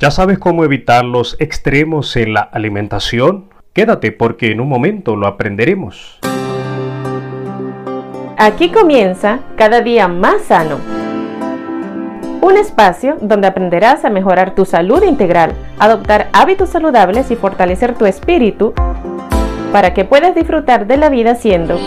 ¿Ya 0.00 0.10
sabes 0.10 0.38
cómo 0.38 0.64
evitar 0.64 1.04
los 1.04 1.36
extremos 1.40 2.16
en 2.16 2.32
la 2.32 2.40
alimentación? 2.40 3.50
Quédate 3.74 4.12
porque 4.12 4.50
en 4.50 4.62
un 4.62 4.66
momento 4.66 5.14
lo 5.14 5.26
aprenderemos. 5.26 6.18
Aquí 8.38 8.70
comienza 8.70 9.40
cada 9.56 9.82
día 9.82 10.08
más 10.08 10.44
sano. 10.44 10.78
Un 12.40 12.56
espacio 12.56 13.18
donde 13.20 13.48
aprenderás 13.48 14.06
a 14.06 14.08
mejorar 14.08 14.54
tu 14.54 14.64
salud 14.64 15.02
integral, 15.02 15.52
adoptar 15.78 16.30
hábitos 16.32 16.70
saludables 16.70 17.30
y 17.30 17.36
fortalecer 17.36 17.94
tu 17.94 18.06
espíritu 18.06 18.72
para 19.70 19.92
que 19.92 20.06
puedas 20.06 20.34
disfrutar 20.34 20.86
de 20.86 20.96
la 20.96 21.10
vida 21.10 21.34
siendo 21.34 21.78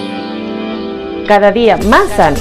cada 1.27 1.51
día 1.51 1.77
más 1.77 2.07
sano. 2.09 2.37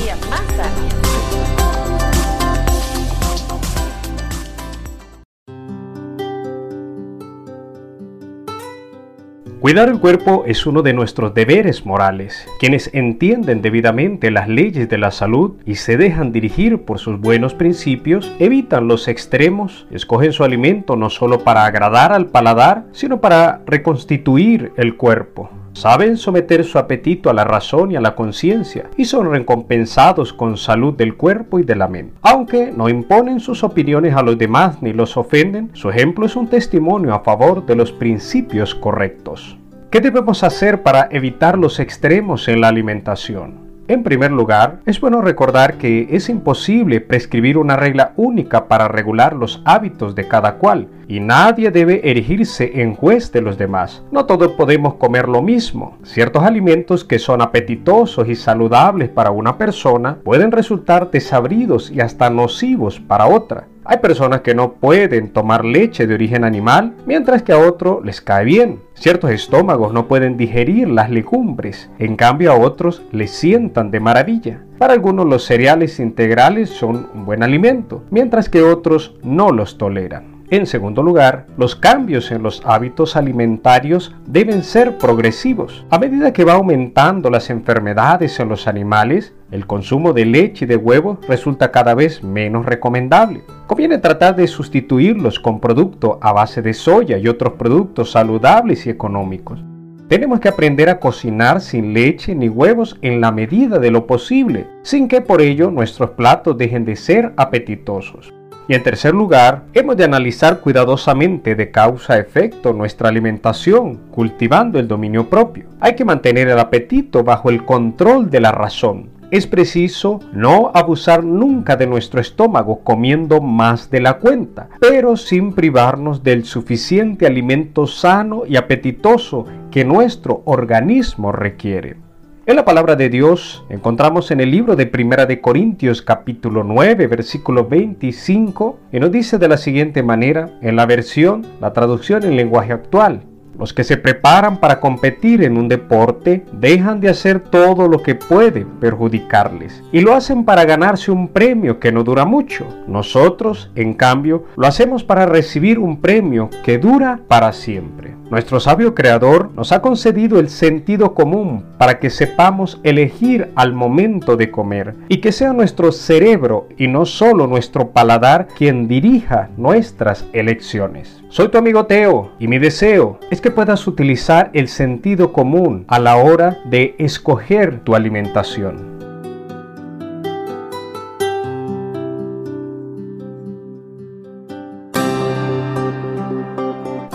Cuidar 9.63 9.89
el 9.89 10.01
cuerpo 10.01 10.43
es 10.45 10.67
uno 10.67 10.83
de 10.83 10.93
nuestros 10.93 11.35
deberes 11.35 11.87
morales. 11.87 12.49
Quienes 12.59 12.93
entienden 12.93 13.63
debidamente 13.63 14.33
las 14.33 14.49
leyes 14.49 14.89
de 14.89 14.99
la 14.99 15.13
salud 15.13 15.53
y 15.65 15.77
se 15.77 15.97
dejan 15.97 16.33
dirigir 16.33 16.81
por 16.81 16.99
sus 16.99 17.21
buenos 17.21 17.55
principios, 17.55 18.33
evitan 18.41 18.89
los 18.89 19.07
extremos, 19.07 19.87
escogen 19.93 20.33
su 20.33 20.43
alimento 20.43 20.97
no 20.97 21.11
solo 21.11 21.45
para 21.45 21.65
agradar 21.65 22.13
al 22.13 22.27
paladar, 22.27 22.87
sino 22.91 23.21
para 23.21 23.63
reconstituir 23.65 24.73
el 24.77 24.97
cuerpo. 24.97 25.49
Saben 25.75 26.17
someter 26.17 26.65
su 26.65 26.79
apetito 26.79 27.31
a 27.31 27.33
la 27.33 27.45
razón 27.45 27.91
y 27.91 27.97
a 27.97 28.01
la 28.01 28.15
conciencia 28.15 28.91
y 28.97 29.07
son 29.07 29.31
recompensados 29.31 30.33
con 30.33 30.57
salud 30.57 30.95
del 30.95 31.17
cuerpo 31.17 31.59
y 31.59 31.63
de 31.63 31.77
la 31.77 31.89
mente. 31.89 32.15
Aunque 32.23 32.71
no 32.71 32.89
imponen 32.89 33.41
sus 33.41 33.65
opiniones 33.65 34.15
a 34.15 34.23
los 34.23 34.37
demás 34.37 34.83
ni 34.83 34.93
los 34.93 35.17
ofenden, 35.17 35.71
su 35.73 35.89
ejemplo 35.91 36.27
es 36.27 36.37
un 36.37 36.49
testimonio 36.49 37.15
a 37.15 37.21
favor 37.21 37.65
de 37.65 37.75
los 37.75 37.91
principios 37.91 38.75
correctos. 38.75 39.57
¿Qué 39.91 40.01
debemos 40.01 40.45
hacer 40.45 40.83
para 40.83 41.09
evitar 41.11 41.59
los 41.59 41.81
extremos 41.81 42.49
en 42.49 42.61
la 42.61 42.69
alimentación? 42.69 43.73
En 43.89 44.05
primer 44.05 44.31
lugar, 44.31 44.79
es 44.87 45.01
bueno 45.01 45.21
recordar 45.23 45.75
que 45.75 46.07
es 46.13 46.29
imposible 46.29 47.01
prescribir 47.01 47.59
una 47.59 47.77
regla 47.77 48.13
única 48.17 48.69
para 48.69 48.89
regular 48.89 49.35
los 49.35 49.61
hábitos 49.65 50.15
de 50.15 50.29
cada 50.29 50.55
cual, 50.55 50.87
y 51.13 51.21
nadie 51.21 51.71
debe 51.71 52.01
erigirse 52.11 52.81
en 52.81 52.95
juez 52.95 53.33
de 53.33 53.43
los 53.43 53.59
demás. 53.59 54.03
No 54.11 54.25
todos 54.25 54.53
podemos 54.53 54.95
comer 54.95 55.29
lo 55.29 55.43
mismo. 55.43 55.99
Ciertos 56.05 56.43
alimentos 56.43 57.05
que 57.05 57.19
son 57.19 57.43
apetitosos 57.43 58.27
y 58.31 58.35
saludables 58.35 59.11
para 59.11 59.31
una 59.31 59.59
persona 59.59 60.17
pueden 60.25 60.51
resultar 60.53 61.11
desabridos 61.11 61.91
y 61.91 62.01
hasta 62.01 62.31
nocivos 62.31 62.99
para 62.99 63.27
otra. 63.27 63.69
Hay 63.85 63.99
personas 63.99 64.41
que 64.41 64.55
no 64.55 64.75
pueden 64.75 65.35
tomar 65.35 65.67
leche 65.67 66.07
de 66.07 66.15
origen 66.15 66.45
animal, 66.45 66.95
mientras 67.05 67.43
que 67.43 67.53
a 67.53 67.59
otro 67.59 68.01
les 68.03 68.23
cae 68.23 68.47
bien. 68.47 68.81
Ciertos 68.95 69.33
estómagos 69.33 69.93
no 69.93 70.09
pueden 70.09 70.39
digerir 70.39 70.89
las 70.89 71.11
legumbres, 71.11 71.91
en 71.99 72.17
cambio 72.17 72.53
a 72.53 72.59
otros 72.59 73.03
les 73.13 73.33
sientan 73.33 73.91
de 73.91 74.01
maravilla. 74.01 74.65
Para 74.79 74.95
algunos 74.95 75.27
los 75.27 75.45
cereales 75.45 76.01
integrales 76.01 76.71
son 76.71 77.11
un 77.13 77.27
buen 77.27 77.43
alimento, 77.43 78.03
mientras 78.11 78.49
que 78.49 78.63
otros 78.63 79.17
no 79.23 79.51
los 79.51 79.77
toleran. 79.77 80.32
En 80.53 80.67
segundo 80.67 81.03
lugar, 81.03 81.47
los 81.57 81.75
cambios 81.75 82.31
en 82.31 82.43
los 82.43 82.61
hábitos 82.67 83.17
alimentarios 83.17 84.15
deben 84.27 84.63
ser 84.63 84.99
progresivos. 84.99 85.87
A 85.89 85.99
medida 85.99 86.35
que 86.35 86.45
va 86.45 86.53
aumentando 86.53 87.31
las 87.31 87.49
enfermedades 87.49 88.39
en 88.39 88.51
los 88.51 88.69
animales, 88.69 89.33
el 89.51 89.67
consumo 89.67 90.13
de 90.13 90.27
leche 90.27 90.67
y 90.67 90.69
de 90.69 90.77
huevos 90.77 91.27
resulta 91.27 91.71
cada 91.71 91.95
vez 91.95 92.23
menos 92.23 92.67
recomendable. 92.67 93.45
Conviene 93.67 93.97
tratar 93.97 94.37
de 94.37 94.47
sustituirlos 94.47 95.41
con 95.41 95.59
productos 95.59 96.19
a 96.21 96.35
base 96.35 96.61
de 96.61 96.75
soya 96.75 97.17
y 97.17 97.29
otros 97.29 97.55
productos 97.55 98.11
saludables 98.11 98.87
y 98.87 98.91
económicos. 98.91 99.65
Tenemos 100.07 100.39
que 100.39 100.51
aprender 100.51 100.91
a 100.91 101.01
cocinar 101.01 101.63
sin 101.63 101.95
leche 101.95 102.35
ni 102.35 102.51
huevos 102.51 102.99
en 103.01 103.23
la 103.23 103.33
medida 103.33 103.79
de 103.79 103.91
lo 103.91 104.07
posible, 104.07 104.67
sin 104.83 105.09
que 105.09 105.23
por 105.23 105.41
ello 105.41 105.71
nuestros 105.71 106.11
platos 106.11 106.59
dejen 106.59 106.85
de 106.85 106.97
ser 106.97 107.33
apetitosos. 107.39 108.35
Y 108.73 108.75
en 108.75 108.83
tercer 108.83 109.13
lugar, 109.13 109.65
hemos 109.75 109.99
de 109.99 110.05
analizar 110.05 110.61
cuidadosamente 110.61 111.55
de 111.55 111.71
causa 111.71 112.15
a 112.15 112.19
efecto 112.19 112.73
nuestra 112.73 113.11
alimentación, 113.11 113.97
cultivando 114.11 114.79
el 114.79 114.89
dominio 114.89 115.29
propio. 115.29 115.67
Hay 115.79 115.95
que 115.95 116.07
mantener 116.07 116.49
el 116.49 116.59
apetito 116.59 117.23
bajo 117.23 117.51
el 117.51 117.67
control 117.67 118.31
de 118.31 118.41
la 118.41 118.51
razón. 118.51 119.11
Es 119.31 119.47
preciso 119.47 120.21
no 120.33 120.71
abusar 120.73 121.23
nunca 121.23 121.77
de 121.77 121.87
nuestro 121.87 122.19
estómago 122.19 122.83
comiendo 122.83 123.43
más 123.43 123.91
de 123.91 124.01
la 124.01 124.15
cuenta, 124.15 124.71
pero 124.81 125.19
sin 125.19 125.53
privarnos 125.53 126.23
del 126.23 126.47
suficiente 126.47 127.27
alimento 127.27 127.87
sano 127.87 128.45
y 128.49 128.57
apetitoso 128.57 129.45
que 129.71 129.85
nuestro 129.85 130.41
organismo 130.47 131.31
requiere. 131.31 131.97
En 132.45 132.57
la 132.57 132.65
palabra 132.65 132.97
de 132.97 133.09
Dios 133.09 133.65
encontramos 133.69 134.33
en 134.33 134.41
el 134.41 134.51
libro 134.51 134.75
de 134.75 134.87
Primera 134.87 135.27
de 135.27 135.41
Corintios 135.41 136.03
capítulo 136.03 136.65
9 136.65 137.07
versículo 137.07 137.69
25 137.69 138.81
y 138.91 138.99
nos 138.99 139.13
dice 139.13 139.39
de 139.39 139.47
la 139.47 139.57
siguiente 139.57 140.03
manera 140.03 140.51
en 140.61 140.75
la 140.75 140.85
versión, 140.85 141.47
la 141.61 141.73
traducción 141.73 142.25
en 142.25 142.35
lenguaje 142.35 142.73
actual. 142.73 143.23
Los 143.57 143.73
que 143.73 143.85
se 143.85 143.97
preparan 143.97 144.59
para 144.59 144.81
competir 144.81 145.45
en 145.45 145.57
un 145.57 145.69
deporte 145.69 146.45
dejan 146.53 147.01
de 147.01 147.11
hacer 147.11 147.39
todo 147.39 147.87
lo 147.87 148.03
que 148.03 148.17
puede 148.17 148.67
perjudicarles 148.81 149.81
y 149.93 150.01
lo 150.01 150.13
hacen 150.13 150.45
para 150.45 150.65
ganarse 150.65 151.13
un 151.13 151.29
premio 151.29 151.79
que 151.79 151.93
no 151.93 152.03
dura 152.03 152.25
mucho. 152.25 152.67
Nosotros, 152.89 153.71
en 153.77 153.95
cambio, 153.95 154.47
lo 154.57 154.67
hacemos 154.67 155.05
para 155.05 155.27
recibir 155.27 155.79
un 155.79 156.01
premio 156.01 156.51
que 156.65 156.79
dura 156.79 157.21
para 157.29 157.53
siempre. 157.53 158.12
Nuestro 158.33 158.61
sabio 158.61 158.95
creador 158.95 159.51
nos 159.55 159.73
ha 159.73 159.83
concedido 159.83 160.41
el 160.41 160.49
sentido 160.49 161.13
común 161.13 161.67
para 161.77 161.99
que 161.99 162.09
sepamos 162.09 162.81
elegir 162.83 163.53
al 163.57 163.75
momento 163.75 164.39
de 164.39 164.51
comer 164.51 164.95
y 165.11 165.19
que 165.19 165.33
sea 165.33 165.53
nuestro 165.53 165.93
cerebro 165.93 166.67
y 166.79 166.89
no 166.89 167.05
solo 167.05 167.47
nuestro 167.47 167.91
paladar 167.91 168.49
quien 168.57 168.89
dirija 168.89 169.51
nuestras 169.59 170.25
elecciones. 170.33 171.23
Soy 171.29 171.49
tu 171.49 171.59
amigo 171.59 171.85
Teo 171.85 172.33
y 172.39 172.49
mi 172.49 172.59
deseo 172.59 173.21
es 173.31 173.43
que 173.43 173.51
puedas 173.51 173.87
utilizar 173.87 174.49
el 174.55 174.69
sentido 174.69 175.35
común 175.35 175.85
a 175.87 175.99
la 175.99 176.17
hora 176.17 176.57
de 176.65 176.95
escoger 176.99 177.81
tu 177.81 177.95
alimentación. 177.95 178.92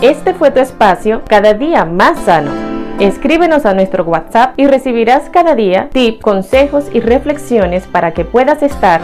Este 0.00 0.32
fue 0.32 0.52
tu 0.52 0.60
espacio 0.60 1.22
cada 1.26 1.54
día 1.54 1.84
más 1.84 2.20
sano. 2.20 2.52
Escríbenos 3.00 3.66
a 3.66 3.74
nuestro 3.74 4.04
WhatsApp 4.04 4.54
y 4.56 4.68
recibirás 4.68 5.28
cada 5.28 5.56
día 5.56 5.88
tips, 5.92 6.22
consejos 6.22 6.84
y 6.92 7.00
reflexiones 7.00 7.84
para 7.88 8.12
que 8.12 8.24
puedas 8.24 8.62
estar 8.62 9.00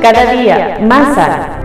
cada 0.00 0.30
día 0.30 0.78
más 0.82 1.16
sano. 1.16 1.59